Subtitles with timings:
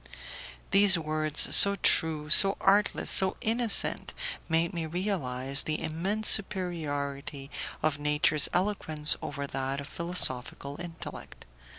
[0.71, 4.15] These words, so true, so artless, so innocent,
[4.49, 7.51] made me realize the immense superiority
[7.83, 11.45] of nature's eloquence over that of philosophical intellect.